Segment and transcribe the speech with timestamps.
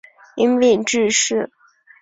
[0.35, 1.51] 因病致仕。